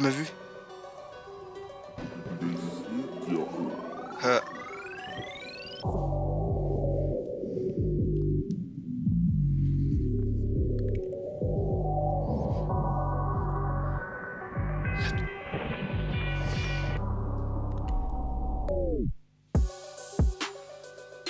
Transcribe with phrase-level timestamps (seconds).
[0.00, 0.26] Tu m'as vu
[4.24, 4.40] Euh,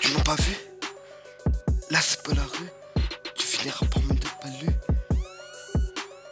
[0.01, 0.57] Tu m'as pas vu
[1.91, 2.71] Là, c'est pas la rue.
[3.35, 4.69] Tu finiras par me dire pas lu.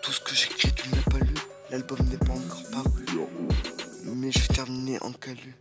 [0.03, 1.35] Tout ce que j'écris, tu ne l'as pas lu.
[1.71, 3.05] L'album n'est pas encore paru.
[4.05, 5.57] Mais je vais terminer en calu.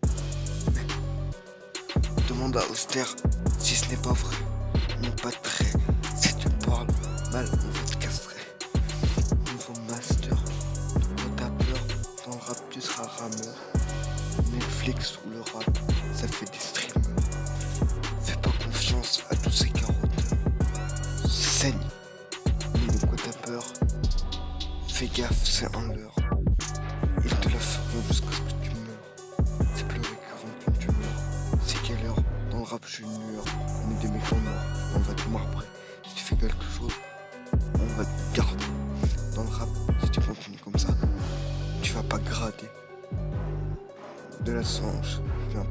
[2.29, 3.03] Demande à Auster
[3.59, 4.35] si ce n'est pas vrai.
[5.01, 5.65] Non, pas très.
[6.19, 6.87] Si tu parles
[7.31, 8.35] mal, on va te castrer.
[9.51, 10.35] Nouveau master.
[10.93, 11.79] Quoi t'as peur
[12.25, 13.55] Dans le rap, tu seras rameur.
[14.53, 15.77] Netflix ou le rap,
[16.15, 17.09] ça fait des streamers.
[18.23, 19.95] Fais pas confiance à tous ces carottes.
[21.29, 21.73] Saigne.
[22.73, 23.63] De quoi t'as peur
[24.87, 26.26] Fais gaffe, c'est un leurre.
[27.27, 29.67] Te la feront jusqu'à ce que tu meurs.
[29.75, 31.17] C'est plus récurrent qu'une tumeur.
[31.65, 32.15] C'est quelle heure
[32.51, 33.43] Dans le rap, je suis une lueur.
[33.85, 34.23] On est des mecs.
[34.95, 35.65] On va te marbrer.
[36.07, 36.93] Si tu fais quelque chose,
[37.75, 38.65] on va te garder.
[39.35, 39.69] Dans le rap,
[40.03, 40.89] si tu continues comme ça,
[41.81, 42.71] tu vas pas grader.
[44.45, 45.19] De la sange,
[45.51, 45.65] viens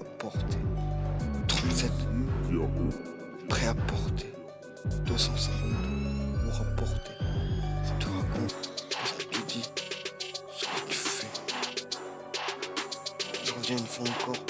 [0.00, 0.58] apporter.
[1.48, 1.90] 37,
[3.48, 4.32] prêt à porter.
[5.04, 7.15] 252, pour apporter.
[13.66, 14.42] Je reviens une fois encore.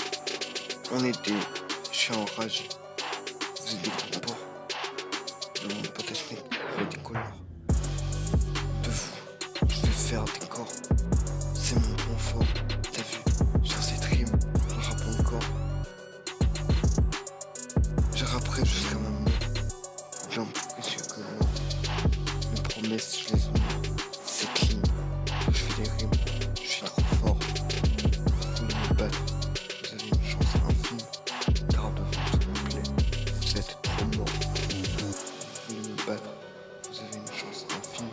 [0.92, 1.32] On était,
[1.90, 2.68] je suis enragé.
[3.62, 4.36] Vous êtes des gros porcs.
[5.62, 7.32] De mon pote à Schmitt, je vais des couleurs.
[8.82, 10.68] De vous, je vais faire des corps.
[11.54, 12.44] C'est mon confort.
[12.92, 15.48] T'as vu, sur cette rime, je rappe encore.
[18.14, 19.32] Je rapperai jusqu'à ma mort.
[20.30, 21.48] Bien précieux que l'or.
[22.52, 23.65] Mes promesses, je les honore.
[33.98, 34.04] Vous
[35.68, 36.30] voulez me battre.
[36.90, 38.10] Vous avez une chance infime.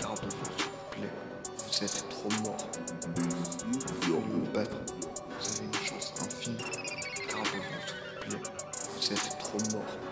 [0.00, 1.12] Gardez-vous, s'il vous plaît.
[1.56, 2.66] Vous êtes trop mort.
[3.14, 4.76] Vous voulez me battre.
[5.38, 6.56] Vous avez une chance infime.
[7.28, 8.50] Gardez-vous, s'il vous plaît.
[8.96, 10.03] Vous êtes trop mort.